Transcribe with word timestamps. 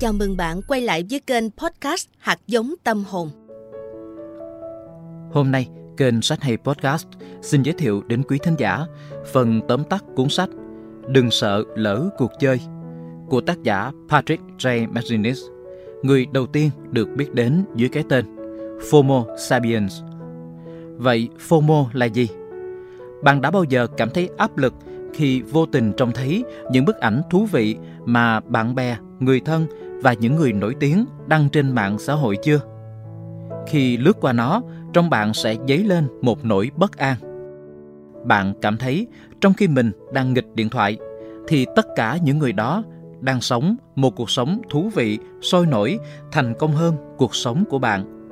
Chào 0.00 0.12
mừng 0.12 0.36
bạn 0.36 0.60
quay 0.68 0.80
lại 0.80 1.04
với 1.10 1.20
kênh 1.20 1.50
podcast 1.50 2.08
Hạt 2.18 2.38
giống 2.46 2.74
tâm 2.84 3.04
hồn. 3.08 3.30
Hôm 5.32 5.50
nay, 5.50 5.68
kênh 5.96 6.22
Sách 6.22 6.42
Hay 6.42 6.56
Podcast 6.56 7.06
xin 7.42 7.62
giới 7.62 7.74
thiệu 7.78 8.02
đến 8.06 8.22
quý 8.22 8.38
thính 8.42 8.54
giả 8.58 8.86
phần 9.32 9.60
tóm 9.68 9.84
tắt 9.84 10.04
cuốn 10.16 10.28
sách 10.28 10.48
Đừng 11.08 11.30
sợ 11.30 11.64
lỡ 11.76 12.08
cuộc 12.18 12.32
chơi 12.38 12.60
của 13.28 13.40
tác 13.40 13.62
giả 13.62 13.92
Patrick 14.08 14.42
J. 14.58 14.92
McGinnis, 14.92 15.38
người 16.02 16.26
đầu 16.32 16.46
tiên 16.46 16.70
được 16.90 17.08
biết 17.16 17.34
đến 17.34 17.64
dưới 17.74 17.88
cái 17.88 18.04
tên 18.08 18.24
FOMO 18.90 19.36
Sapiens. 19.36 20.02
Vậy 20.96 21.28
FOMO 21.48 21.86
là 21.92 22.06
gì? 22.06 22.28
Bạn 23.22 23.40
đã 23.40 23.50
bao 23.50 23.64
giờ 23.64 23.86
cảm 23.96 24.10
thấy 24.10 24.28
áp 24.36 24.58
lực 24.58 24.74
khi 25.14 25.42
vô 25.42 25.66
tình 25.66 25.92
trông 25.96 26.12
thấy 26.12 26.44
những 26.72 26.84
bức 26.84 26.96
ảnh 26.96 27.22
thú 27.30 27.46
vị 27.52 27.76
mà 28.04 28.40
bạn 28.40 28.74
bè, 28.74 28.96
người 29.20 29.40
thân 29.40 29.66
và 30.02 30.12
những 30.12 30.36
người 30.36 30.52
nổi 30.52 30.74
tiếng 30.80 31.06
đăng 31.26 31.48
trên 31.48 31.74
mạng 31.74 31.98
xã 31.98 32.14
hội 32.14 32.36
chưa? 32.42 32.60
Khi 33.66 33.96
lướt 33.96 34.20
qua 34.20 34.32
nó, 34.32 34.62
trong 34.92 35.10
bạn 35.10 35.34
sẽ 35.34 35.56
dấy 35.68 35.78
lên 35.78 36.08
một 36.22 36.44
nỗi 36.44 36.70
bất 36.76 36.96
an. 36.96 37.16
Bạn 38.24 38.54
cảm 38.62 38.76
thấy 38.76 39.06
trong 39.40 39.54
khi 39.54 39.68
mình 39.68 39.92
đang 40.12 40.32
nghịch 40.32 40.54
điện 40.54 40.68
thoại 40.68 40.98
thì 41.48 41.66
tất 41.76 41.86
cả 41.96 42.18
những 42.22 42.38
người 42.38 42.52
đó 42.52 42.82
đang 43.20 43.40
sống 43.40 43.76
một 43.94 44.16
cuộc 44.16 44.30
sống 44.30 44.60
thú 44.70 44.90
vị, 44.94 45.18
sôi 45.42 45.66
nổi, 45.66 45.98
thành 46.32 46.54
công 46.58 46.72
hơn 46.72 46.94
cuộc 47.18 47.34
sống 47.34 47.64
của 47.70 47.78
bạn. 47.78 48.30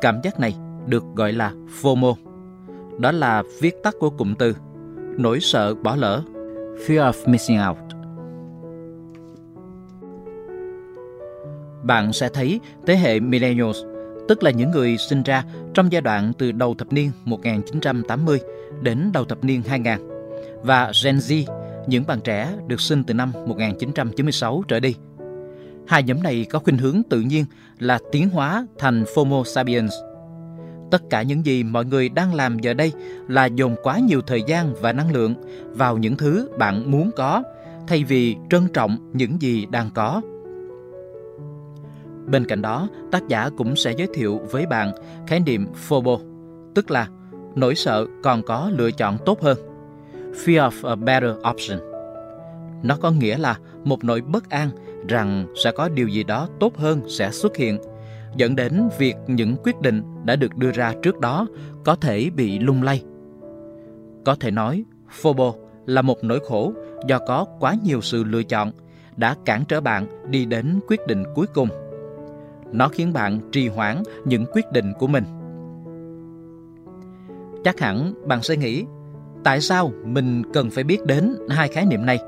Cảm 0.00 0.20
giác 0.22 0.40
này 0.40 0.56
được 0.86 1.04
gọi 1.14 1.32
là 1.32 1.52
FOMO. 1.82 2.14
Đó 2.98 3.12
là 3.12 3.42
viết 3.60 3.82
tắt 3.82 3.94
của 4.00 4.10
cụm 4.10 4.34
từ 4.34 4.56
nỗi 5.18 5.40
sợ 5.40 5.74
bỏ 5.74 5.96
lỡ, 5.96 6.22
fear 6.86 7.12
of 7.12 7.30
missing 7.30 7.58
out. 7.68 7.87
Bạn 11.88 12.12
sẽ 12.12 12.28
thấy 12.28 12.60
thế 12.86 12.96
hệ 12.96 13.20
millennials, 13.20 13.78
tức 14.28 14.42
là 14.42 14.50
những 14.50 14.70
người 14.70 14.96
sinh 14.98 15.22
ra 15.22 15.44
trong 15.74 15.92
giai 15.92 16.02
đoạn 16.02 16.32
từ 16.38 16.52
đầu 16.52 16.74
thập 16.74 16.92
niên 16.92 17.10
1980 17.24 18.38
đến 18.82 19.10
đầu 19.12 19.24
thập 19.24 19.44
niên 19.44 19.62
2000, 19.62 19.98
và 20.62 20.92
Gen 21.04 21.16
Z, 21.16 21.44
những 21.86 22.06
bạn 22.06 22.20
trẻ 22.20 22.52
được 22.66 22.80
sinh 22.80 23.04
từ 23.04 23.14
năm 23.14 23.32
1996 23.46 24.64
trở 24.68 24.80
đi. 24.80 24.94
Hai 25.86 26.02
nhóm 26.02 26.22
này 26.22 26.46
có 26.50 26.58
khuynh 26.58 26.78
hướng 26.78 27.02
tự 27.10 27.20
nhiên 27.20 27.44
là 27.78 27.98
tiến 28.12 28.28
hóa 28.28 28.66
thành 28.78 29.04
FOMO 29.04 29.44
sapiens– 29.44 29.92
Tất 30.90 31.02
cả 31.10 31.22
những 31.22 31.46
gì 31.46 31.62
mọi 31.62 31.84
người 31.84 32.08
đang 32.08 32.34
làm 32.34 32.58
giờ 32.58 32.74
đây 32.74 32.92
là 33.28 33.46
dồn 33.46 33.76
quá 33.82 33.98
nhiều 33.98 34.20
thời 34.20 34.42
gian 34.46 34.74
và 34.80 34.92
năng 34.92 35.12
lượng 35.12 35.34
vào 35.72 35.98
những 35.98 36.16
thứ 36.16 36.48
bạn 36.58 36.90
muốn 36.90 37.10
có, 37.16 37.42
thay 37.86 38.04
vì 38.04 38.36
trân 38.50 38.68
trọng 38.74 39.10
những 39.12 39.42
gì 39.42 39.66
đang 39.70 39.90
có. 39.94 40.22
Bên 42.30 42.44
cạnh 42.44 42.62
đó, 42.62 42.88
tác 43.10 43.28
giả 43.28 43.50
cũng 43.56 43.76
sẽ 43.76 43.92
giới 43.92 44.08
thiệu 44.14 44.40
với 44.50 44.66
bạn 44.66 44.92
khái 45.26 45.40
niệm 45.40 45.66
FOBO, 45.88 46.18
tức 46.74 46.90
là 46.90 47.08
nỗi 47.54 47.74
sợ 47.74 48.06
còn 48.22 48.42
có 48.42 48.70
lựa 48.74 48.90
chọn 48.90 49.18
tốt 49.26 49.42
hơn. 49.42 49.58
Fear 50.44 50.70
of 50.70 50.88
a 50.88 50.94
better 50.94 51.30
option. 51.50 51.78
Nó 52.82 52.96
có 53.00 53.10
nghĩa 53.10 53.38
là 53.38 53.58
một 53.84 54.04
nỗi 54.04 54.20
bất 54.20 54.50
an 54.50 54.70
rằng 55.08 55.46
sẽ 55.64 55.72
có 55.72 55.88
điều 55.88 56.08
gì 56.08 56.24
đó 56.24 56.48
tốt 56.60 56.76
hơn 56.76 57.00
sẽ 57.08 57.30
xuất 57.30 57.56
hiện– 57.56 57.78
dẫn 58.36 58.56
đến 58.56 58.88
việc 58.98 59.16
những 59.26 59.56
quyết 59.62 59.80
định 59.80 60.02
đã 60.24 60.36
được 60.36 60.56
đưa 60.56 60.70
ra 60.70 60.94
trước 61.02 61.20
đó 61.20 61.46
có 61.84 61.96
thể 61.96 62.30
bị 62.36 62.58
lung 62.58 62.82
lay. 62.82 63.04
Có 64.24 64.34
thể 64.34 64.50
nói, 64.50 64.84
FOBO 65.22 65.52
là 65.86 66.02
một 66.02 66.24
nỗi 66.24 66.40
khổ 66.48 66.72
do 67.06 67.18
có 67.18 67.44
quá 67.60 67.74
nhiều 67.84 68.00
sự 68.00 68.24
lựa 68.24 68.42
chọn 68.42 68.72
đã 69.16 69.34
cản 69.44 69.64
trở 69.68 69.80
bạn 69.80 70.30
đi 70.30 70.44
đến 70.44 70.80
quyết 70.88 71.06
định 71.06 71.24
cuối 71.34 71.46
cùng. 71.54 71.68
Nó 72.72 72.88
khiến 72.88 73.12
bạn 73.12 73.40
trì 73.52 73.68
hoãn 73.68 74.02
những 74.24 74.44
quyết 74.52 74.72
định 74.72 74.92
của 74.98 75.06
mình. 75.06 75.24
Chắc 77.64 77.80
hẳn 77.80 78.14
bạn 78.26 78.42
sẽ 78.42 78.56
nghĩ, 78.56 78.84
tại 79.44 79.60
sao 79.60 79.92
mình 80.04 80.42
cần 80.52 80.70
phải 80.70 80.84
biết 80.84 81.04
đến 81.06 81.34
hai 81.48 81.68
khái 81.68 81.86
niệm 81.86 82.06
này? 82.06 82.18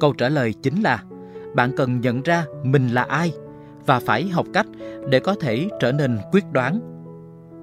Câu 0.00 0.12
trả 0.12 0.28
lời 0.28 0.54
chính 0.62 0.82
là 0.82 1.02
bạn 1.54 1.70
cần 1.76 2.00
nhận 2.00 2.22
ra 2.22 2.44
mình 2.64 2.88
là 2.88 3.02
ai– 3.02 3.32
và 3.86 4.00
phải 4.00 4.28
học 4.28 4.46
cách 4.52 4.66
để 5.08 5.20
có 5.20 5.34
thể 5.40 5.68
trở 5.80 5.92
nên 5.92 6.18
quyết 6.32 6.44
đoán. 6.52 6.80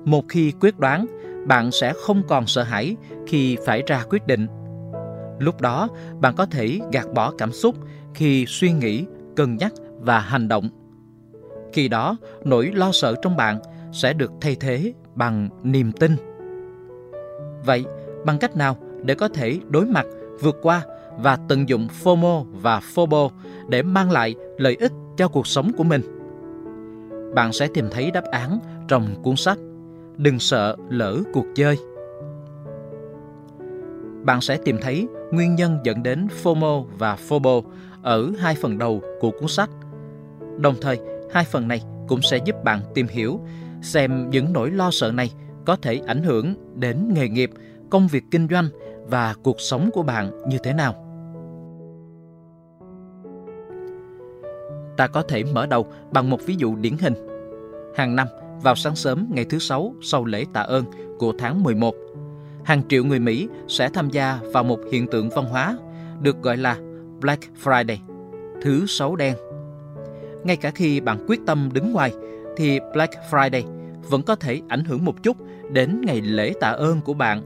Một 0.06 0.26
khi 0.30 0.54
quyết 0.60 0.80
đoán, 0.80 1.06
bạn 1.48 1.72
sẽ 1.72 1.94
không 1.94 2.24
còn 2.28 2.48
sợ 2.48 2.64
hãi 2.64 2.96
khi 3.28 3.58
phải 3.66 3.84
ra 3.88 4.04
quyết 4.10 4.28
định. 4.28 4.48
Lúc 5.40 5.62
đó, 5.62 5.90
bạn 6.20 6.36
có 6.36 6.46
thể 6.46 6.80
gạt 6.92 7.08
bỏ 7.14 7.34
cảm 7.38 7.52
xúc 7.52 7.76
khi 8.14 8.46
suy 8.48 8.72
nghĩ, 8.72 9.06
cân 9.36 9.58
nhắc 9.58 9.74
và 10.00 10.20
hành 10.20 10.48
động. 10.48 10.70
Khi 11.74 11.88
đó, 11.88 12.18
nỗi 12.44 12.72
lo 12.74 12.92
sợ 12.92 13.16
trong 13.22 13.38
bạn 13.38 13.60
sẽ 13.92 14.14
được 14.14 14.32
thay 14.42 14.56
thế 14.60 14.94
bằng 15.16 15.50
niềm 15.64 15.92
tin. 15.92 16.16
Vậy, 17.66 17.86
bằng 18.26 18.38
cách 18.38 18.56
nào 18.56 18.78
để 19.04 19.16
có 19.16 19.28
thể 19.28 19.60
đối 19.70 19.86
mặt, 19.86 20.06
vượt 20.40 20.56
qua 20.62 20.82
và 21.18 21.38
tận 21.48 21.70
dụng 21.70 21.88
FOMO 22.04 22.46
và 22.62 22.82
FOBO 22.96 23.30
để 23.68 23.82
mang 23.82 24.12
lại 24.12 24.36
lợi 24.58 24.78
ích 24.80 24.92
cho 25.18 25.28
cuộc 25.28 25.48
sống 25.48 25.72
của 25.78 25.84
mình. 25.84 26.02
Bạn 27.36 27.54
sẽ 27.54 27.68
tìm 27.74 27.90
thấy 27.92 28.12
đáp 28.12 28.24
án 28.32 28.60
trong 28.88 29.24
cuốn 29.24 29.36
sách 29.36 29.58
Đừng 30.18 30.40
sợ 30.40 30.76
lỡ 30.90 31.18
cuộc 31.34 31.46
chơi. 31.56 31.78
Bạn 34.24 34.42
sẽ 34.42 34.58
tìm 34.58 34.78
thấy 34.82 35.08
nguyên 35.32 35.56
nhân 35.56 35.78
dẫn 35.84 36.04
đến 36.04 36.28
FOMO 36.44 36.86
và 36.98 37.18
FOBO 37.30 37.62
ở 38.02 38.32
hai 38.40 38.56
phần 38.56 38.78
đầu 38.78 39.02
của 39.20 39.32
cuốn 39.32 39.48
sách. 39.48 39.70
Đồng 40.58 40.76
thời, 40.82 41.00
hai 41.34 41.44
phần 41.44 41.68
này 41.68 41.82
cũng 42.08 42.22
sẽ 42.22 42.38
giúp 42.46 42.56
bạn 42.64 42.80
tìm 42.94 43.08
hiểu 43.08 43.40
xem 43.82 44.30
những 44.30 44.54
nỗi 44.54 44.72
lo 44.72 44.92
sợ 44.92 45.12
này 45.12 45.32
có 45.66 45.76
thể 45.76 46.02
ảnh 46.08 46.24
hưởng 46.24 46.56
đến 46.76 47.14
nghề 47.14 47.30
nghiệp, 47.30 47.52
công 47.90 48.08
việc 48.08 48.24
kinh 48.32 48.48
doanh 48.52 48.68
và 49.06 49.36
cuộc 49.44 49.62
sống 49.62 49.90
của 49.94 50.04
bạn 50.04 50.32
như 50.48 50.58
thế 50.64 50.74
nào. 50.74 51.04
ta 54.98 55.08
có 55.08 55.22
thể 55.22 55.44
mở 55.44 55.66
đầu 55.66 55.88
bằng 56.12 56.30
một 56.30 56.46
ví 56.46 56.56
dụ 56.58 56.76
điển 56.76 56.98
hình. 56.98 57.14
Hàng 57.96 58.16
năm, 58.16 58.28
vào 58.62 58.76
sáng 58.76 58.96
sớm 58.96 59.28
ngày 59.30 59.46
thứ 59.46 59.60
Sáu 59.60 59.94
sau 60.02 60.26
lễ 60.26 60.46
tạ 60.54 60.62
ơn 60.62 60.86
của 61.20 61.34
tháng 61.40 61.64
11, 61.64 61.96
hàng 62.64 62.82
triệu 62.90 63.04
người 63.04 63.20
Mỹ 63.20 63.48
sẽ 63.68 63.90
tham 63.90 64.10
gia 64.10 64.40
vào 64.54 64.64
một 64.64 64.80
hiện 64.92 65.08
tượng 65.08 65.30
văn 65.30 65.46
hóa 65.46 65.78
được 66.22 66.42
gọi 66.42 66.58
là 66.58 66.78
Black 67.20 67.44
Friday, 67.64 67.98
thứ 68.62 68.86
Sáu 68.88 69.16
đen. 69.16 69.36
Ngay 70.44 70.56
cả 70.56 70.72
khi 70.72 71.00
bạn 71.00 71.26
quyết 71.28 71.40
tâm 71.46 71.70
đứng 71.74 71.94
ngoài, 71.94 72.14
thì 72.58 72.80
Black 72.94 73.14
Friday 73.32 73.64
vẫn 74.10 74.22
có 74.22 74.36
thể 74.36 74.62
ảnh 74.68 74.84
hưởng 74.84 75.06
một 75.06 75.24
chút 75.24 75.38
đến 75.72 76.02
ngày 76.06 76.22
lễ 76.22 76.54
tạ 76.60 76.70
ơn 76.70 77.02
của 77.02 77.14
bạn. 77.14 77.42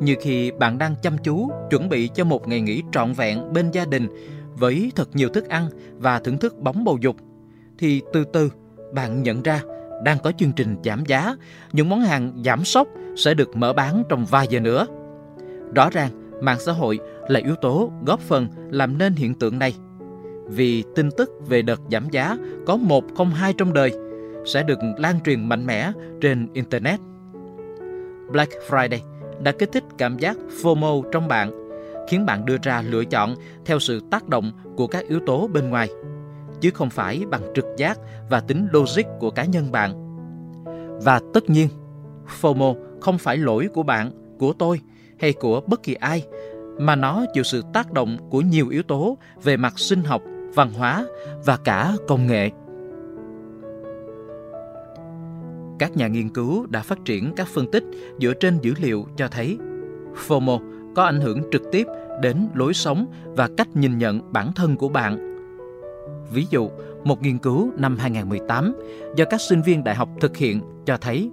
Như 0.00 0.14
khi 0.20 0.50
bạn 0.50 0.78
đang 0.78 0.94
chăm 1.02 1.18
chú 1.18 1.50
chuẩn 1.70 1.88
bị 1.88 2.08
cho 2.14 2.24
một 2.24 2.48
ngày 2.48 2.60
nghỉ 2.60 2.82
trọn 2.92 3.12
vẹn 3.12 3.52
bên 3.52 3.70
gia 3.70 3.84
đình 3.84 4.08
với 4.54 4.92
thật 4.96 5.08
nhiều 5.12 5.28
thức 5.28 5.48
ăn 5.48 5.68
và 5.96 6.18
thưởng 6.18 6.38
thức 6.38 6.58
bóng 6.58 6.84
bầu 6.84 6.98
dục, 7.00 7.16
thì 7.78 8.02
từ 8.12 8.24
từ 8.24 8.52
bạn 8.92 9.22
nhận 9.22 9.42
ra 9.42 9.62
đang 10.04 10.18
có 10.22 10.32
chương 10.32 10.52
trình 10.52 10.76
giảm 10.84 11.04
giá, 11.06 11.36
những 11.72 11.88
món 11.88 12.00
hàng 12.00 12.42
giảm 12.44 12.64
sốc 12.64 12.88
sẽ 13.16 13.34
được 13.34 13.56
mở 13.56 13.72
bán 13.72 14.02
trong 14.08 14.26
vài 14.26 14.46
giờ 14.50 14.60
nữa. 14.60 14.86
Rõ 15.74 15.90
ràng, 15.90 16.10
mạng 16.42 16.58
xã 16.60 16.72
hội 16.72 16.98
là 17.28 17.40
yếu 17.44 17.54
tố 17.54 17.92
góp 18.06 18.20
phần 18.20 18.48
làm 18.70 18.98
nên 18.98 19.12
hiện 19.12 19.34
tượng 19.34 19.58
này. 19.58 19.74
Vì 20.48 20.84
tin 20.94 21.10
tức 21.16 21.30
về 21.48 21.62
đợt 21.62 21.80
giảm 21.90 22.08
giá 22.10 22.36
có 22.66 22.76
một 22.76 23.04
không 23.16 23.30
hai 23.30 23.52
trong 23.52 23.72
đời 23.72 23.92
sẽ 24.46 24.62
được 24.62 24.78
lan 24.98 25.20
truyền 25.24 25.48
mạnh 25.48 25.66
mẽ 25.66 25.92
trên 26.20 26.48
Internet. 26.52 27.00
Black 28.30 28.52
Friday 28.68 28.98
đã 29.42 29.52
kích 29.52 29.72
thích 29.72 29.84
cảm 29.98 30.18
giác 30.18 30.36
FOMO 30.62 31.02
trong 31.12 31.28
bạn 31.28 31.68
khiến 32.08 32.26
bạn 32.26 32.44
đưa 32.44 32.56
ra 32.62 32.82
lựa 32.82 33.04
chọn 33.04 33.34
theo 33.64 33.78
sự 33.78 34.00
tác 34.10 34.28
động 34.28 34.52
của 34.76 34.86
các 34.86 35.08
yếu 35.08 35.20
tố 35.26 35.48
bên 35.52 35.70
ngoài, 35.70 35.88
chứ 36.60 36.70
không 36.70 36.90
phải 36.90 37.22
bằng 37.30 37.42
trực 37.54 37.64
giác 37.76 37.98
và 38.30 38.40
tính 38.40 38.68
logic 38.72 39.04
của 39.20 39.30
cá 39.30 39.44
nhân 39.44 39.72
bạn. 39.72 39.94
Và 41.04 41.20
tất 41.34 41.50
nhiên, 41.50 41.68
FOMO 42.40 42.74
không 43.00 43.18
phải 43.18 43.36
lỗi 43.36 43.68
của 43.74 43.82
bạn, 43.82 44.10
của 44.38 44.52
tôi 44.52 44.80
hay 45.20 45.32
của 45.32 45.60
bất 45.60 45.82
kỳ 45.82 45.94
ai, 45.94 46.26
mà 46.78 46.96
nó 46.96 47.24
chịu 47.34 47.42
sự 47.42 47.62
tác 47.72 47.92
động 47.92 48.16
của 48.30 48.40
nhiều 48.40 48.68
yếu 48.68 48.82
tố 48.82 49.18
về 49.42 49.56
mặt 49.56 49.78
sinh 49.78 50.02
học, 50.02 50.22
văn 50.58 50.72
hóa 50.72 51.06
và 51.44 51.56
cả 51.56 51.92
công 52.08 52.26
nghệ. 52.26 52.50
Các 55.78 55.96
nhà 55.96 56.06
nghiên 56.06 56.28
cứu 56.28 56.66
đã 56.66 56.82
phát 56.82 56.98
triển 57.04 57.32
các 57.36 57.46
phân 57.46 57.70
tích 57.70 57.84
dựa 58.20 58.34
trên 58.34 58.58
dữ 58.62 58.74
liệu 58.80 59.06
cho 59.16 59.28
thấy 59.28 59.58
FOMO 60.28 60.60
có 60.94 61.04
ảnh 61.04 61.20
hưởng 61.20 61.42
trực 61.52 61.62
tiếp 61.72 61.86
đến 62.22 62.48
lối 62.54 62.74
sống 62.74 63.06
và 63.24 63.48
cách 63.56 63.68
nhìn 63.74 63.98
nhận 63.98 64.32
bản 64.32 64.52
thân 64.52 64.76
của 64.76 64.88
bạn. 64.88 65.38
Ví 66.32 66.46
dụ, 66.50 66.70
một 67.04 67.22
nghiên 67.22 67.38
cứu 67.38 67.70
năm 67.76 67.96
2018 67.96 68.74
do 69.16 69.24
các 69.24 69.40
sinh 69.40 69.62
viên 69.62 69.84
đại 69.84 69.94
học 69.94 70.08
thực 70.20 70.36
hiện 70.36 70.60
cho 70.86 70.96
thấy 70.96 71.30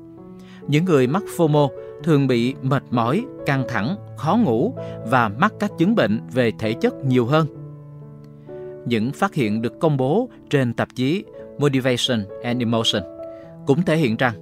những 0.67 0.85
người 0.85 1.07
mắc 1.07 1.23
FOMO 1.37 1.69
thường 2.03 2.27
bị 2.27 2.55
mệt 2.61 2.83
mỏi, 2.91 3.25
căng 3.45 3.63
thẳng, 3.69 3.95
khó 4.17 4.37
ngủ 4.37 4.73
và 5.05 5.29
mắc 5.29 5.53
các 5.59 5.71
chứng 5.77 5.95
bệnh 5.95 6.21
về 6.33 6.51
thể 6.59 6.73
chất 6.73 6.93
nhiều 7.05 7.25
hơn. 7.25 7.64
Những 8.85 9.11
phát 9.11 9.33
hiện 9.33 9.61
được 9.61 9.79
công 9.79 9.97
bố 9.97 10.29
trên 10.49 10.73
tạp 10.73 10.95
chí 10.95 11.23
Motivation 11.57 12.25
and 12.43 12.59
Emotion 12.61 13.03
cũng 13.67 13.81
thể 13.81 13.97
hiện 13.97 14.17
rằng 14.17 14.33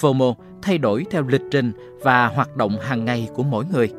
FOMO 0.00 0.34
thay 0.62 0.78
đổi 0.78 1.06
theo 1.10 1.22
lịch 1.22 1.42
trình 1.50 1.72
và 2.02 2.26
hoạt 2.26 2.56
động 2.56 2.78
hàng 2.80 3.04
ngày 3.04 3.28
của 3.34 3.42
mỗi 3.42 3.64
người. 3.72 3.90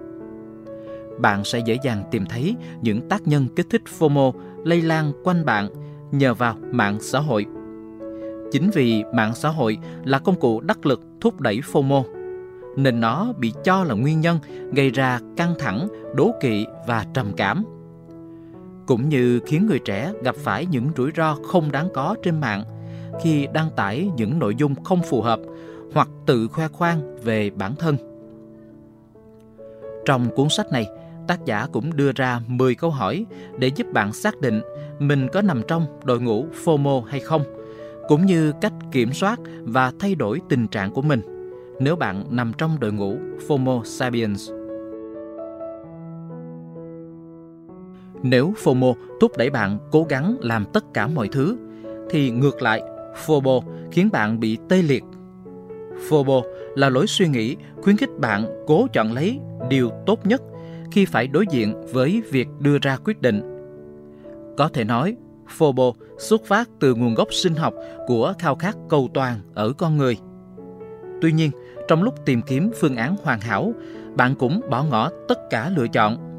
Bạn 1.20 1.44
sẽ 1.44 1.60
dễ 1.60 1.78
dàng 1.84 2.04
tìm 2.12 2.26
thấy 2.26 2.56
những 2.82 3.10
tác 3.10 3.28
nhân 3.28 3.48
kích 3.56 3.68
thích 3.70 3.82
FOMO 4.00 4.34
lây 4.66 4.82
lan 4.82 5.12
quanh 5.24 5.46
bạn 5.46 5.70
nhờ 6.12 6.34
vào 6.34 6.56
mạng 6.72 6.98
xã 7.00 7.20
hội. 7.20 7.46
Chính 8.52 8.70
vì 8.70 9.04
mạng 9.14 9.36
xã 9.36 9.50
hội 9.50 9.78
là 10.04 10.20
công 10.20 10.40
cụ 10.40 10.62
đắc 10.62 10.86
lực 10.86 11.02
thúc 11.22 11.42
đẩy 11.42 11.62
FOMO, 11.72 12.04
nên 12.76 13.00
nó 13.00 13.34
bị 13.38 13.54
cho 13.64 13.84
là 13.84 13.94
nguyên 13.94 14.22
nhân 14.22 14.40
gây 14.74 14.90
ra 14.90 15.20
căng 15.38 15.54
thẳng, 15.60 15.88
đố 16.16 16.32
kỵ 16.42 16.66
và 16.88 17.06
trầm 17.14 17.32
cảm. 17.38 17.66
Cũng 18.92 19.10
như 19.10 19.40
khiến 19.46 19.66
người 19.68 19.80
trẻ 19.80 20.14
gặp 20.24 20.36
phải 20.36 20.66
những 20.66 20.90
rủi 20.98 21.12
ro 21.18 21.36
không 21.44 21.72
đáng 21.72 21.88
có 21.94 22.16
trên 22.24 22.40
mạng 22.40 22.64
khi 23.22 23.48
đăng 23.54 23.70
tải 23.76 24.10
những 24.18 24.40
nội 24.40 24.56
dung 24.56 24.84
không 24.84 25.02
phù 25.10 25.22
hợp 25.22 25.40
hoặc 25.94 26.10
tự 26.26 26.48
khoe 26.48 26.68
khoang 26.68 27.18
về 27.24 27.50
bản 27.50 27.76
thân. 27.76 27.98
Trong 30.06 30.30
cuốn 30.36 30.50
sách 30.50 30.72
này, 30.72 30.88
tác 31.28 31.46
giả 31.46 31.68
cũng 31.72 31.96
đưa 31.96 32.12
ra 32.12 32.40
10 32.48 32.76
câu 32.76 32.90
hỏi 32.90 33.26
để 33.58 33.68
giúp 33.68 33.88
bạn 33.94 34.14
xác 34.14 34.42
định 34.42 34.62
mình 35.00 35.28
có 35.34 35.42
nằm 35.42 35.62
trong 35.68 35.86
đội 36.04 36.22
ngũ 36.22 36.46
FOMO 36.64 37.02
hay 37.02 37.20
không, 37.20 37.44
cũng 38.08 38.26
như 38.26 38.54
cách 38.62 38.74
kiểm 38.92 39.14
soát 39.14 39.40
và 39.62 39.92
thay 40.00 40.16
đổi 40.16 40.42
tình 40.50 40.68
trạng 40.68 40.92
của 40.92 41.02
mình 41.02 41.22
nếu 41.80 41.96
bạn 41.96 42.26
nằm 42.30 42.52
trong 42.58 42.80
đội 42.80 42.92
ngũ 42.94 43.16
FOMO 43.48 43.84
Sapiens. 43.84 44.52
Nếu 48.24 48.54
FOMO 48.64 48.94
thúc 49.20 49.38
đẩy 49.38 49.50
bạn 49.50 49.78
cố 49.92 50.06
gắng 50.10 50.38
làm 50.42 50.66
tất 50.74 50.94
cả 50.94 51.08
mọi 51.08 51.30
thứ, 51.32 51.58
thì 52.10 52.32
ngược 52.32 52.62
lại, 52.62 52.82
FOBO 53.26 53.62
khiến 53.92 54.10
bạn 54.12 54.40
bị 54.40 54.58
tê 54.70 54.82
liệt. 54.82 55.04
FOBO 56.10 56.42
là 56.76 56.90
lối 56.90 57.08
suy 57.08 57.28
nghĩ 57.28 57.56
khuyến 57.82 57.98
khích 57.98 58.10
bạn 58.20 58.64
cố 58.68 58.88
chọn 58.94 59.14
lấy 59.14 59.40
điều 59.70 59.90
tốt 60.06 60.26
nhất 60.26 60.42
khi 60.92 61.06
phải 61.06 61.28
đối 61.28 61.46
diện 61.52 61.82
với 61.94 62.22
việc 62.32 62.48
đưa 62.60 62.78
ra 62.82 62.98
quyết 63.06 63.22
định. 63.22 63.42
Có 64.58 64.68
thể 64.68 64.84
nói, 64.84 65.16
FOBO 65.58 65.94
xuất 66.18 66.46
phát 66.46 66.70
từ 66.80 66.96
nguồn 66.96 67.14
gốc 67.14 67.34
sinh 67.34 67.56
học 67.56 67.74
của 68.08 68.34
khao 68.40 68.56
khát 68.56 68.78
cầu 68.90 69.10
toàn 69.14 69.40
ở 69.54 69.74
con 69.78 69.98
người. 69.98 70.18
Tuy 71.22 71.32
nhiên, 71.32 71.52
trong 71.88 72.04
lúc 72.04 72.26
tìm 72.26 72.42
kiếm 72.42 72.72
phương 72.80 72.96
án 72.96 73.16
hoàn 73.24 73.40
hảo, 73.40 73.74
bạn 74.16 74.36
cũng 74.36 74.62
bỏ 74.70 74.84
ngỏ 74.84 75.10
tất 75.28 75.40
cả 75.50 75.72
lựa 75.76 75.88
chọn. 75.88 76.31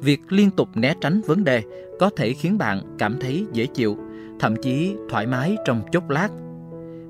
Việc 0.00 0.20
liên 0.28 0.50
tục 0.50 0.68
né 0.74 0.94
tránh 1.00 1.20
vấn 1.26 1.44
đề 1.44 1.62
có 1.98 2.10
thể 2.16 2.32
khiến 2.32 2.58
bạn 2.58 2.96
cảm 2.98 3.16
thấy 3.20 3.46
dễ 3.52 3.66
chịu, 3.66 3.98
thậm 4.40 4.56
chí 4.62 4.94
thoải 5.08 5.26
mái 5.26 5.56
trong 5.64 5.82
chốc 5.92 6.10
lát. 6.10 6.28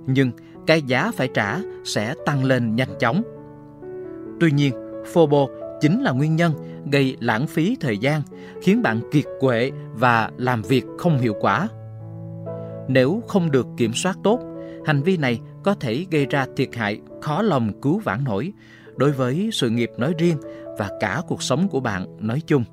Nhưng 0.06 0.30
cái 0.66 0.82
giá 0.82 1.10
phải 1.14 1.28
trả 1.34 1.58
sẽ 1.84 2.14
tăng 2.26 2.44
lên 2.44 2.74
nhanh 2.74 2.98
chóng. 2.98 3.22
Tuy 4.40 4.50
nhiên, 4.50 4.74
Phobo 5.12 5.46
chính 5.80 6.02
là 6.02 6.12
nguyên 6.12 6.36
nhân 6.36 6.52
gây 6.92 7.16
lãng 7.20 7.46
phí 7.46 7.76
thời 7.80 7.98
gian, 7.98 8.22
khiến 8.62 8.82
bạn 8.82 9.00
kiệt 9.10 9.24
quệ 9.40 9.70
và 9.94 10.30
làm 10.36 10.62
việc 10.62 10.84
không 10.98 11.18
hiệu 11.18 11.34
quả. 11.40 11.68
Nếu 12.88 13.22
không 13.28 13.50
được 13.50 13.66
kiểm 13.76 13.92
soát 13.94 14.18
tốt, 14.24 14.40
hành 14.84 15.02
vi 15.02 15.16
này 15.16 15.40
có 15.64 15.74
thể 15.74 16.06
gây 16.10 16.26
ra 16.26 16.46
thiệt 16.56 16.74
hại 16.74 17.00
khó 17.22 17.42
lòng 17.42 17.80
cứu 17.80 17.98
vãn 17.98 18.24
nổi 18.24 18.52
đối 18.96 19.12
với 19.12 19.50
sự 19.52 19.70
nghiệp 19.70 19.90
nói 19.96 20.14
riêng 20.18 20.36
và 20.78 20.90
cả 21.00 21.22
cuộc 21.28 21.42
sống 21.42 21.68
của 21.68 21.80
bạn 21.80 22.06
nói 22.20 22.42
chung. 22.46 22.64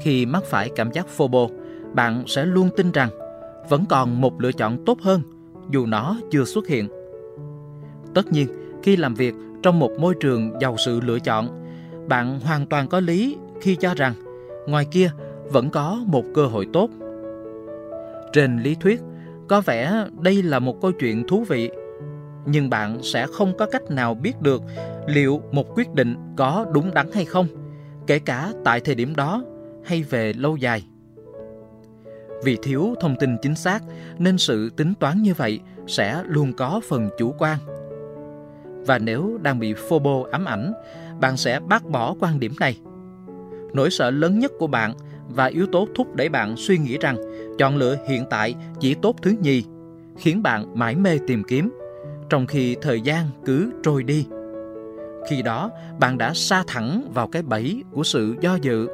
Khi 0.00 0.26
mắc 0.26 0.44
phải 0.44 0.70
cảm 0.76 0.92
giác 0.92 1.08
phobô, 1.08 1.50
bạn 1.92 2.24
sẽ 2.26 2.44
luôn 2.44 2.70
tin 2.76 2.92
rằng 2.92 3.10
vẫn 3.68 3.84
còn 3.88 4.20
một 4.20 4.40
lựa 4.40 4.52
chọn 4.52 4.84
tốt 4.84 5.00
hơn 5.00 5.22
dù 5.70 5.86
nó 5.86 6.16
chưa 6.30 6.44
xuất 6.44 6.66
hiện. 6.66 6.88
Tất 8.14 8.32
nhiên, 8.32 8.48
khi 8.82 8.96
làm 8.96 9.14
việc 9.14 9.34
trong 9.62 9.78
một 9.78 9.90
môi 9.98 10.14
trường 10.20 10.52
giàu 10.60 10.76
sự 10.78 11.00
lựa 11.00 11.18
chọn, 11.18 11.48
bạn 12.08 12.40
hoàn 12.40 12.66
toàn 12.66 12.88
có 12.88 13.00
lý 13.00 13.36
khi 13.60 13.76
cho 13.76 13.94
rằng 13.94 14.14
ngoài 14.66 14.84
kia 14.90 15.10
vẫn 15.44 15.70
có 15.70 16.00
một 16.06 16.24
cơ 16.34 16.46
hội 16.46 16.66
tốt. 16.72 16.90
Trên 18.32 18.58
lý 18.62 18.74
thuyết, 18.74 19.00
có 19.48 19.60
vẻ 19.60 20.06
đây 20.20 20.42
là 20.42 20.58
một 20.58 20.80
câu 20.82 20.92
chuyện 20.92 21.24
thú 21.28 21.44
vị, 21.48 21.70
nhưng 22.46 22.70
bạn 22.70 23.02
sẽ 23.02 23.26
không 23.26 23.56
có 23.56 23.66
cách 23.66 23.90
nào 23.90 24.14
biết 24.14 24.40
được 24.40 24.62
liệu 25.06 25.42
một 25.52 25.66
quyết 25.76 25.94
định 25.94 26.16
có 26.36 26.66
đúng 26.72 26.94
đắn 26.94 27.06
hay 27.14 27.24
không, 27.24 27.46
kể 28.06 28.18
cả 28.18 28.52
tại 28.64 28.80
thời 28.80 28.94
điểm 28.94 29.16
đó 29.16 29.44
hay 29.84 30.02
về 30.02 30.32
lâu 30.32 30.56
dài. 30.56 30.86
Vì 32.44 32.58
thiếu 32.62 32.94
thông 33.00 33.16
tin 33.20 33.36
chính 33.42 33.54
xác 33.54 33.80
nên 34.18 34.38
sự 34.38 34.70
tính 34.76 34.94
toán 35.00 35.22
như 35.22 35.34
vậy 35.34 35.60
sẽ 35.86 36.22
luôn 36.26 36.52
có 36.52 36.80
phần 36.88 37.10
chủ 37.18 37.34
quan 37.38 37.58
và 38.86 38.98
nếu 38.98 39.38
đang 39.42 39.58
bị 39.58 39.74
phobô 39.74 40.22
ám 40.22 40.44
ảnh, 40.44 40.72
bạn 41.20 41.36
sẽ 41.36 41.60
bác 41.60 41.84
bỏ 41.84 42.14
quan 42.20 42.40
điểm 42.40 42.52
này. 42.60 42.80
Nỗi 43.72 43.90
sợ 43.90 44.10
lớn 44.10 44.38
nhất 44.38 44.52
của 44.58 44.66
bạn 44.66 44.94
và 45.28 45.44
yếu 45.46 45.66
tố 45.66 45.88
thúc 45.94 46.14
đẩy 46.14 46.28
bạn 46.28 46.56
suy 46.56 46.78
nghĩ 46.78 46.98
rằng 46.98 47.16
chọn 47.58 47.76
lựa 47.76 47.96
hiện 48.08 48.24
tại 48.30 48.54
chỉ 48.80 48.94
tốt 48.94 49.16
thứ 49.22 49.34
nhì, 49.40 49.64
khiến 50.18 50.42
bạn 50.42 50.78
mãi 50.78 50.96
mê 50.96 51.18
tìm 51.26 51.42
kiếm, 51.44 51.70
trong 52.28 52.46
khi 52.46 52.76
thời 52.82 53.00
gian 53.00 53.26
cứ 53.44 53.72
trôi 53.82 54.02
đi. 54.02 54.26
Khi 55.30 55.42
đó, 55.42 55.70
bạn 56.00 56.18
đã 56.18 56.34
sa 56.34 56.64
thẳng 56.66 57.10
vào 57.14 57.28
cái 57.28 57.42
bẫy 57.42 57.82
của 57.90 58.02
sự 58.02 58.34
do 58.40 58.54
dự. 58.54 58.88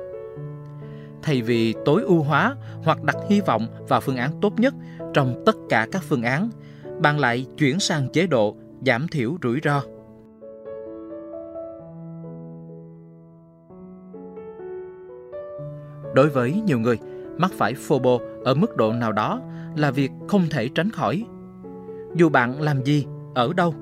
Thay 1.26 1.42
vì 1.42 1.74
tối 1.84 2.02
ưu 2.02 2.22
hóa 2.22 2.56
hoặc 2.84 3.02
đặt 3.02 3.16
hy 3.28 3.40
vọng 3.40 3.66
vào 3.88 4.00
phương 4.00 4.16
án 4.16 4.30
tốt 4.40 4.52
nhất 4.60 4.74
trong 5.14 5.42
tất 5.46 5.56
cả 5.68 5.86
các 5.92 6.02
phương 6.02 6.22
án, 6.22 6.50
bạn 7.00 7.18
lại 7.18 7.46
chuyển 7.58 7.80
sang 7.80 8.08
chế 8.08 8.26
độ 8.26 8.56
giảm 8.86 9.08
thiểu 9.08 9.36
rủi 9.42 9.60
ro. 9.64 9.82
Đối 16.14 16.28
với 16.28 16.62
nhiều 16.66 16.78
người, 16.78 16.98
mắc 17.38 17.50
phải 17.54 17.74
phobô 17.74 18.20
ở 18.44 18.54
mức 18.54 18.76
độ 18.76 18.92
nào 18.92 19.12
đó 19.12 19.40
là 19.76 19.90
việc 19.90 20.10
không 20.28 20.42
thể 20.50 20.68
tránh 20.74 20.90
khỏi. 20.90 21.24
Dù 22.14 22.28
bạn 22.28 22.60
làm 22.60 22.84
gì, 22.84 23.06
ở 23.34 23.52
đâu, 23.52 23.74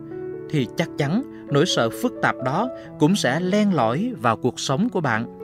thì 0.50 0.66
chắc 0.76 0.88
chắn 0.98 1.22
nỗi 1.52 1.66
sợ 1.66 1.90
phức 1.90 2.12
tạp 2.22 2.36
đó 2.44 2.68
cũng 2.98 3.16
sẽ 3.16 3.40
len 3.40 3.74
lỏi 3.74 4.12
vào 4.22 4.36
cuộc 4.36 4.60
sống 4.60 4.88
của 4.88 5.00
bạn. 5.00 5.43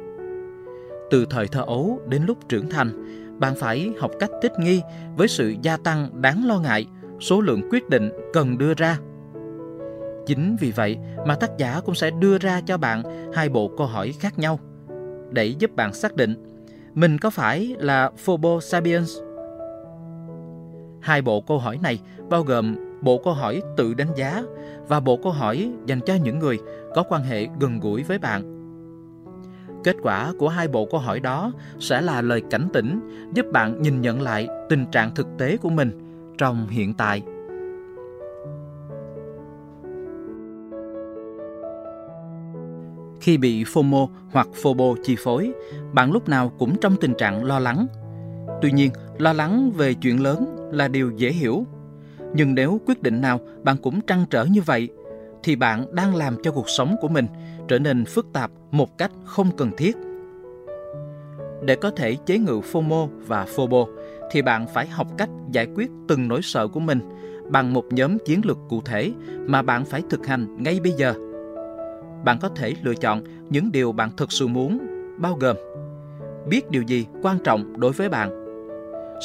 Từ 1.10 1.26
thời 1.30 1.48
thơ 1.48 1.62
ấu 1.66 2.00
đến 2.08 2.22
lúc 2.26 2.38
trưởng 2.48 2.68
thành, 2.68 3.04
bạn 3.38 3.54
phải 3.54 3.92
học 3.98 4.10
cách 4.18 4.30
thích 4.42 4.52
nghi 4.58 4.82
với 5.16 5.28
sự 5.28 5.54
gia 5.62 5.76
tăng 5.76 6.22
đáng 6.22 6.46
lo 6.46 6.60
ngại 6.60 6.86
số 7.20 7.40
lượng 7.40 7.62
quyết 7.70 7.88
định 7.88 8.10
cần 8.32 8.58
đưa 8.58 8.74
ra 8.74 8.98
Chính 10.26 10.56
vì 10.60 10.72
vậy 10.72 10.98
mà 11.26 11.34
tác 11.34 11.50
giả 11.58 11.80
cũng 11.84 11.94
sẽ 11.94 12.10
đưa 12.10 12.38
ra 12.38 12.60
cho 12.66 12.76
bạn 12.76 13.02
hai 13.34 13.48
bộ 13.48 13.70
câu 13.78 13.86
hỏi 13.86 14.14
khác 14.20 14.38
nhau 14.38 14.58
để 15.30 15.46
giúp 15.46 15.76
bạn 15.76 15.94
xác 15.94 16.16
định 16.16 16.34
mình 16.94 17.18
có 17.18 17.30
phải 17.30 17.76
là 17.78 18.10
Phobo 18.16 18.60
Sapiens. 18.60 19.18
Hai 21.00 21.22
bộ 21.22 21.40
câu 21.40 21.58
hỏi 21.58 21.78
này 21.82 22.00
bao 22.30 22.42
gồm 22.42 22.76
bộ 23.02 23.20
câu 23.24 23.32
hỏi 23.32 23.62
tự 23.76 23.94
đánh 23.94 24.14
giá 24.16 24.42
và 24.88 25.00
bộ 25.00 25.16
câu 25.22 25.32
hỏi 25.32 25.72
dành 25.86 26.00
cho 26.06 26.14
những 26.14 26.38
người 26.38 26.58
có 26.94 27.02
quan 27.02 27.22
hệ 27.22 27.48
gần 27.60 27.80
gũi 27.80 28.02
với 28.02 28.18
bạn. 28.18 28.59
Kết 29.84 29.96
quả 30.02 30.32
của 30.38 30.48
hai 30.48 30.68
bộ 30.68 30.88
câu 30.90 31.00
hỏi 31.00 31.20
đó 31.20 31.52
sẽ 31.78 32.00
là 32.00 32.22
lời 32.22 32.42
cảnh 32.50 32.68
tỉnh 32.72 33.00
giúp 33.34 33.46
bạn 33.52 33.82
nhìn 33.82 34.00
nhận 34.00 34.22
lại 34.22 34.48
tình 34.68 34.86
trạng 34.86 35.14
thực 35.14 35.26
tế 35.38 35.56
của 35.56 35.70
mình 35.70 35.90
trong 36.38 36.68
hiện 36.68 36.94
tại. 36.94 37.22
Khi 43.20 43.38
bị 43.38 43.64
FOMO 43.64 44.08
hoặc 44.32 44.48
FOBO 44.62 44.96
chi 45.02 45.16
phối, 45.18 45.52
bạn 45.92 46.12
lúc 46.12 46.28
nào 46.28 46.52
cũng 46.58 46.76
trong 46.80 46.96
tình 47.00 47.14
trạng 47.18 47.44
lo 47.44 47.58
lắng. 47.58 47.86
Tuy 48.62 48.72
nhiên, 48.72 48.90
lo 49.18 49.32
lắng 49.32 49.70
về 49.70 49.94
chuyện 49.94 50.22
lớn 50.22 50.56
là 50.72 50.88
điều 50.88 51.10
dễ 51.10 51.30
hiểu. 51.30 51.64
Nhưng 52.34 52.54
nếu 52.54 52.80
quyết 52.86 53.02
định 53.02 53.20
nào 53.20 53.40
bạn 53.62 53.76
cũng 53.76 54.00
trăn 54.00 54.24
trở 54.30 54.44
như 54.44 54.62
vậy, 54.62 54.88
thì 55.42 55.56
bạn 55.56 55.94
đang 55.94 56.16
làm 56.16 56.36
cho 56.42 56.52
cuộc 56.52 56.68
sống 56.68 56.96
của 57.00 57.08
mình 57.08 57.26
trở 57.68 57.78
nên 57.78 58.04
phức 58.04 58.26
tạp 58.32 58.50
một 58.70 58.98
cách 58.98 59.10
không 59.24 59.56
cần 59.56 59.70
thiết. 59.76 59.96
Để 61.64 61.76
có 61.76 61.90
thể 61.90 62.14
chế 62.14 62.38
ngự 62.38 62.60
FOMO 62.72 63.08
và 63.26 63.44
FOBO, 63.56 63.86
thì 64.30 64.42
bạn 64.42 64.66
phải 64.74 64.86
học 64.86 65.06
cách 65.18 65.30
giải 65.52 65.66
quyết 65.74 65.90
từng 66.08 66.28
nỗi 66.28 66.42
sợ 66.42 66.68
của 66.68 66.80
mình 66.80 67.00
bằng 67.50 67.72
một 67.72 67.84
nhóm 67.90 68.18
chiến 68.18 68.40
lược 68.44 68.58
cụ 68.68 68.80
thể 68.84 69.12
mà 69.46 69.62
bạn 69.62 69.84
phải 69.84 70.02
thực 70.10 70.26
hành 70.26 70.62
ngay 70.62 70.80
bây 70.80 70.92
giờ– 70.92 71.14
bạn 72.24 72.38
có 72.40 72.48
thể 72.48 72.74
lựa 72.82 72.94
chọn 72.94 73.22
những 73.50 73.72
điều 73.72 73.92
bạn 73.92 74.10
thực 74.16 74.32
sự 74.32 74.46
muốn, 74.46 74.78
bao 75.18 75.34
gồm 75.34 75.56
biết 76.48 76.70
điều 76.70 76.82
gì 76.82 77.06
quan 77.22 77.38
trọng 77.44 77.80
đối 77.80 77.92
với 77.92 78.08
bạn, 78.08 78.30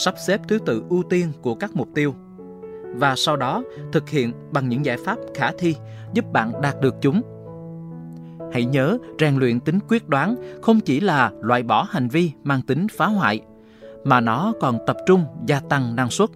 sắp 0.05 0.15
xếp 0.27 0.41
thứ 0.47 0.59
tự 0.65 0.83
ưu 0.89 1.03
tiên 1.03 1.31
của 1.41 1.55
các 1.55 1.75
mục 1.75 1.87
tiêu 1.95 2.15
và 2.93 3.15
sau 3.15 3.37
đó 3.37 3.63
thực 3.91 4.09
hiện 4.09 4.31
bằng 4.51 4.69
những 4.69 4.85
giải 4.85 4.97
pháp 4.97 5.17
khả 5.33 5.51
thi 5.57 5.75
giúp 6.13 6.25
bạn 6.31 6.61
đạt 6.61 6.81
được 6.81 6.95
chúng. 7.01 7.21
hãy 8.53 8.65
nhớ 8.65 8.97
rèn 9.19 9.35
luyện 9.35 9.59
tính 9.59 9.79
quyết 9.87 10.09
đoán 10.09 10.35
không 10.61 10.79
chỉ 10.79 10.99
là 10.99 11.31
loại 11.41 11.63
bỏ 11.63 11.87
hành 11.89 12.07
vi 12.07 12.31
mang 12.43 12.61
tính 12.61 12.87
phá 12.97 13.05
hoại, 13.05 13.41
mà 14.03 14.21
nó 14.21 14.53
còn 14.61 14.77
tập 14.87 14.97
trung 15.05 15.25
gia 15.45 15.59
tăng 15.59 15.95
năng 15.95 16.09
suất. 16.09 16.29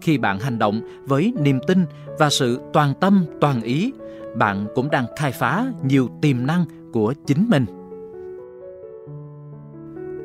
Khi 0.00 0.18
bạn 0.18 0.38
hành 0.38 0.58
động 0.58 0.80
với 1.06 1.32
niềm 1.40 1.58
tin 1.66 1.84
và 2.18 2.30
sự 2.30 2.60
toàn 2.72 2.94
tâm 3.00 3.24
toàn 3.40 3.62
ý, 3.62 3.92
bạn 4.36 4.66
cũng 4.74 4.90
đang 4.90 5.06
khai 5.16 5.32
phá 5.32 5.66
nhiều 5.82 6.08
tiềm 6.22 6.46
năng 6.46 6.64
của 6.92 7.14
chính 7.26 7.46
mình. 7.48 7.64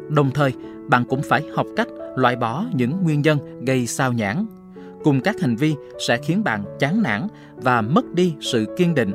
Đồng 0.10 0.32
thời, 0.34 0.54
bạn 0.90 1.06
cũng 1.06 1.22
phải 1.22 1.44
học 1.56 1.68
cách 1.76 1.88
loại 2.16 2.36
bỏ 2.36 2.66
những 2.74 3.04
nguyên 3.04 3.22
nhân 3.22 3.66
gây 3.66 3.88
sao 3.88 4.14
nhãn. 4.14 4.46
Cùng 5.04 5.22
các 5.22 5.40
hành 5.42 5.56
vi 5.56 5.76
sẽ 6.08 6.18
khiến 6.18 6.44
bạn 6.44 6.64
chán 6.80 7.02
nản 7.02 7.28
và 7.56 7.82
mất 7.82 8.14
đi 8.14 8.34
sự 8.42 8.66
kiên 8.78 8.96
định. 8.96 9.12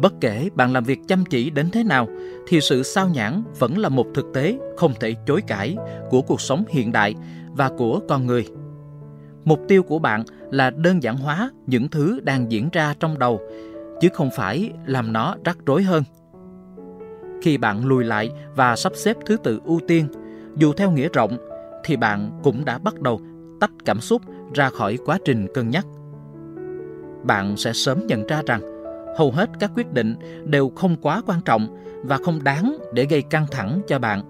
Bất 0.00 0.14
kể 0.20 0.48
bạn 0.54 0.72
làm 0.72 0.84
việc 0.84 0.98
chăm 1.08 1.24
chỉ 1.24 1.50
đến 1.50 1.70
thế 1.70 1.84
nào, 1.84 2.08
thì 2.46 2.60
sự 2.60 2.82
sao 2.82 3.08
nhãn 3.08 3.42
vẫn 3.58 3.78
là 3.78 3.88
một 3.88 4.06
thực 4.14 4.26
tế 4.34 4.58
không 4.76 4.92
thể 5.00 5.14
chối 5.26 5.42
cãi 5.46 5.76
của 6.10 6.22
cuộc 6.22 6.40
sống 6.40 6.64
hiện 6.68 6.92
đại 6.92 7.14
và 7.52 7.70
của 7.76 8.00
con 8.08 8.26
người. 8.26 8.46
Mục 9.44 9.60
tiêu 9.68 9.82
của 9.82 9.98
bạn 9.98 10.24
là 10.50 10.70
đơn 10.70 11.02
giản 11.02 11.16
hóa 11.16 11.50
những 11.66 11.88
thứ 11.88 12.20
đang 12.22 12.52
diễn 12.52 12.68
ra 12.72 12.94
trong 13.00 13.18
đầu, 13.18 13.40
chứ 14.00 14.08
không 14.14 14.30
phải 14.36 14.72
làm 14.86 15.12
nó 15.12 15.36
rắc 15.44 15.58
rối 15.66 15.82
hơn. 15.82 16.02
Khi 17.42 17.58
bạn 17.58 17.86
lùi 17.86 18.04
lại 18.04 18.30
và 18.56 18.76
sắp 18.76 18.92
xếp 18.96 19.16
thứ 19.26 19.36
tự 19.36 19.60
ưu 19.64 19.80
tiên, 19.88 20.06
dù 20.56 20.72
theo 20.72 20.90
nghĩa 20.90 21.08
rộng, 21.12 21.36
thì 21.84 21.96
bạn 21.96 22.40
cũng 22.42 22.64
đã 22.64 22.78
bắt 22.78 23.00
đầu 23.00 23.20
tách 23.60 23.70
cảm 23.84 24.00
xúc 24.00 24.22
ra 24.54 24.70
khỏi 24.70 24.98
quá 25.04 25.18
trình 25.24 25.46
cân 25.54 25.70
nhắc. 25.70 25.86
Bạn 27.22 27.56
sẽ 27.56 27.72
sớm 27.72 28.06
nhận 28.06 28.26
ra 28.26 28.42
rằng, 28.46 28.60
hầu 29.16 29.30
hết 29.30 29.50
các 29.60 29.70
quyết 29.76 29.92
định 29.92 30.14
đều 30.44 30.68
không 30.68 30.96
quá 31.02 31.22
quan 31.26 31.40
trọng 31.44 31.76
và 32.02 32.18
không 32.24 32.44
đáng 32.44 32.78
để 32.92 33.06
gây 33.10 33.22
căng 33.22 33.46
thẳng 33.50 33.80
cho 33.86 33.98
bạn. 33.98 34.22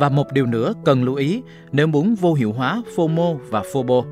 Và 0.00 0.08
một 0.08 0.32
điều 0.32 0.46
nữa 0.46 0.72
cần 0.84 1.04
lưu 1.04 1.14
ý 1.14 1.42
nếu 1.72 1.86
muốn 1.86 2.14
vô 2.14 2.34
hiệu 2.34 2.52
hóa 2.52 2.82
FOMO 2.96 3.36
và 3.50 3.62
FOBO 3.62 4.04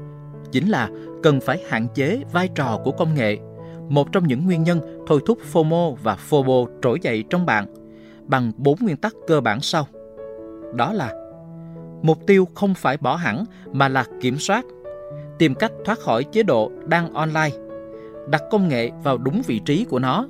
chính 0.53 0.69
là 0.69 0.91
cần 1.23 1.41
phải 1.41 1.63
hạn 1.69 1.87
chế 1.95 2.23
vai 2.33 2.49
trò 2.55 2.81
của 2.85 2.91
công 2.91 3.15
nghệ, 3.15 3.39
một 3.89 4.13
trong 4.13 4.27
những 4.27 4.47
nguyên 4.47 4.63
nhân 4.63 4.81
thôi 5.07 5.21
thúc 5.27 5.39
FOMO 5.53 5.95
và 5.95 6.17
FOBO 6.31 6.67
trỗi 6.83 6.99
dậy 7.03 7.25
trong 7.31 7.47
bạn 7.47 7.67
bằng 8.25 8.53
bốn 8.57 8.77
nguyên 8.81 8.97
tắc 8.97 9.15
cơ 9.27 9.41
bản 9.41 9.61
sau. 9.61 9.87
Đó 10.75 10.93
là 10.93 11.26
mục 12.03 12.27
tiêu 12.27 12.49
không 12.55 12.75
phải 12.75 12.97
bỏ 12.97 13.17
hẳn 13.17 13.45
mà 13.73 13.89
là 13.89 14.05
kiểm 14.21 14.39
soát, 14.39 14.65
tìm 15.39 15.55
cách 15.55 15.73
thoát 15.85 15.99
khỏi 15.99 16.25
chế 16.25 16.43
độ 16.43 16.73
đang 16.87 17.15
online, 17.15 17.51
đặt 18.29 18.43
công 18.51 18.69
nghệ 18.69 18.91
vào 19.03 19.19
đúng 19.19 19.43
vị 19.47 19.61
trí 19.65 19.85
của 19.85 19.99
nó 19.99 20.27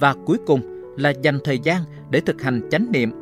và 0.00 0.14
cuối 0.26 0.38
cùng 0.46 0.60
là 0.96 1.10
dành 1.10 1.38
thời 1.44 1.58
gian 1.58 1.82
để 2.10 2.20
thực 2.20 2.42
hành 2.42 2.68
chánh 2.70 2.92
niệm, 2.92 3.12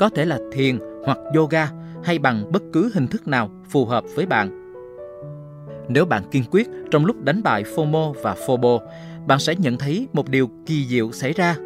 có 0.00 0.08
thể 0.08 0.24
là 0.24 0.38
thiền 0.52 0.78
hoặc 1.04 1.18
yoga 1.34 1.70
hay 2.04 2.18
bằng 2.18 2.52
bất 2.52 2.62
cứ 2.72 2.90
hình 2.94 3.06
thức 3.06 3.28
nào 3.28 3.50
phù 3.68 3.84
hợp 3.84 4.04
với 4.14 4.26
bạn. 4.26 4.62
Nếu 5.88 6.04
bạn 6.04 6.22
kiên 6.30 6.44
quyết 6.50 6.68
trong 6.90 7.04
lúc 7.04 7.24
đánh 7.24 7.42
bại 7.42 7.62
FOMO 7.62 8.12
và 8.12 8.34
FOBO, 8.46 8.78
bạn 9.26 9.38
sẽ 9.38 9.54
nhận 9.54 9.78
thấy 9.78 10.08
một 10.12 10.28
điều 10.28 10.50
kỳ 10.66 10.86
diệu 10.86 11.12
xảy 11.12 11.32
ra. 11.32 11.56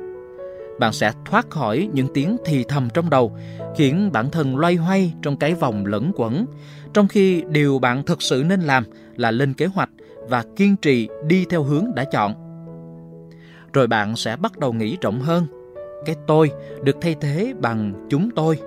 Bạn 0.81 0.93
sẽ 0.93 1.13
thoát 1.25 1.51
khỏi 1.51 1.89
những 1.93 2.09
tiếng 2.15 2.37
thì 2.45 2.65
thầm 2.69 2.89
trong 2.95 3.11
đầu, 3.11 3.37
khiến 3.77 4.11
bản 4.13 4.31
thân 4.31 4.57
loay 4.57 4.75
hoay 4.75 5.15
trong 5.23 5.37
cái 5.37 5.55
vòng 5.55 5.87
lẫn 5.87 6.13
quẩn, 6.15 6.47
trong 6.95 7.09
khi 7.09 7.43
điều 7.49 7.79
bạn 7.79 8.03
thực 8.05 8.23
sự 8.23 8.45
nên 8.47 8.61
làm 8.61 8.85
là 9.17 9.31
lên 9.31 9.55
kế 9.55 9.67
hoạch 9.67 9.91
và 10.29 10.45
kiên 10.57 10.77
trì 10.77 11.09
đi 11.27 11.45
theo 11.51 11.63
hướng 11.63 11.95
đã 11.95 12.05
chọn. 12.05 12.35
Rồi 13.73 13.87
bạn 13.87 14.17
sẽ 14.17 14.37
bắt 14.37 14.59
đầu 14.59 14.73
nghĩ 14.73 14.97
rộng 15.01 15.21
hơn. 15.21 15.47
Cái 16.07 16.17
tôi 16.27 16.51
được 16.83 16.97
thay 17.01 17.17
thế 17.21 17.55
bằng 17.61 18.07
chúng 18.11 18.31
tôi 18.31 18.59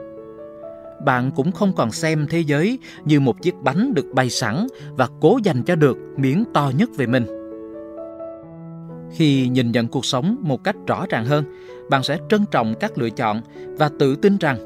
bạn 1.05 1.32
cũng 1.36 1.51
không 1.51 1.74
còn 1.75 1.91
xem 1.91 2.27
thế 2.29 2.39
giới 2.39 2.79
như 3.05 3.20
một 3.20 3.41
chiếc 3.41 3.55
bánh 3.63 3.93
được 3.93 4.05
bày 4.13 4.29
sẵn 4.29 4.67
và 4.89 5.08
cố 5.22 5.39
dành 5.43 5.63
cho 5.63 5.75
được 5.75 5.98
miếng 6.17 6.43
to 6.53 6.72
nhất 6.77 6.89
về 6.98 7.05
mình. 7.05 7.42
Khi 9.13 9.48
nhìn 9.48 9.72
nhận 9.72 9.88
cuộc 9.88 10.05
sống 10.05 10.38
một 10.41 10.63
cách 10.63 10.75
rõ 10.88 11.05
ràng 11.10 11.25
hơn, 11.25 11.46
bạn 11.89 12.03
sẽ 12.03 12.17
trân 12.29 12.46
trọng 12.51 12.74
các 12.79 12.98
lựa 12.98 13.10
chọn 13.10 13.41
và 13.77 13.89
tự 14.00 14.15
tin 14.15 14.38
rằng 14.38 14.58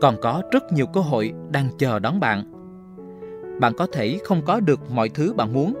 còn 0.00 0.16
có 0.20 0.42
rất 0.52 0.72
nhiều 0.72 0.86
cơ 0.86 1.00
hội 1.00 1.32
đang 1.50 1.68
chờ 1.78 1.98
đón 1.98 2.20
bạn. 2.20 2.44
Bạn 3.60 3.72
có 3.76 3.86
thể 3.92 4.18
không 4.24 4.42
có 4.44 4.60
được 4.60 4.90
mọi 4.90 5.08
thứ 5.08 5.32
bạn 5.32 5.52
muốn, 5.52 5.74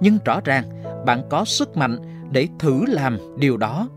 nhưng 0.00 0.18
rõ 0.24 0.40
ràng 0.44 0.64
bạn 1.06 1.22
có 1.30 1.44
sức 1.44 1.76
mạnh 1.76 1.98
để 2.30 2.48
thử 2.58 2.84
làm 2.86 3.18
điều 3.38 3.56
đó 3.56 3.88